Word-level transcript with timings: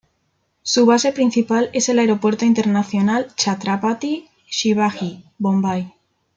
Su 0.63 0.87
base 0.87 1.11
principal 1.11 1.69
es 1.73 1.87
el 1.87 1.99
Aeropuerto 1.99 2.43
Internacional 2.43 3.31
Chhatrapati 3.35 4.27
Shivaji, 4.49 5.23
Bombay. 5.37 5.93